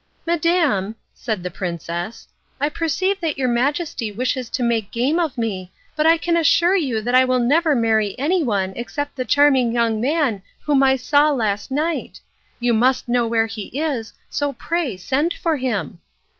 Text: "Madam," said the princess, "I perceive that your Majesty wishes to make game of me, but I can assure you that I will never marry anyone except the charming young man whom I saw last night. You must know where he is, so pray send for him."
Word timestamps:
"Madam," 0.25 0.95
said 1.13 1.43
the 1.43 1.51
princess, 1.51 2.27
"I 2.59 2.69
perceive 2.69 3.19
that 3.19 3.37
your 3.37 3.47
Majesty 3.47 4.11
wishes 4.11 4.49
to 4.49 4.63
make 4.63 4.89
game 4.89 5.19
of 5.19 5.37
me, 5.37 5.71
but 5.95 6.07
I 6.07 6.17
can 6.17 6.35
assure 6.35 6.75
you 6.75 7.01
that 7.01 7.13
I 7.13 7.23
will 7.23 7.37
never 7.37 7.75
marry 7.75 8.17
anyone 8.17 8.73
except 8.75 9.15
the 9.15 9.25
charming 9.25 9.71
young 9.73 10.01
man 10.01 10.41
whom 10.63 10.81
I 10.81 10.95
saw 10.95 11.29
last 11.29 11.69
night. 11.69 12.19
You 12.59 12.73
must 12.73 13.07
know 13.07 13.27
where 13.27 13.45
he 13.45 13.67
is, 13.79 14.11
so 14.27 14.53
pray 14.53 14.97
send 14.97 15.35
for 15.35 15.57
him." 15.57 15.99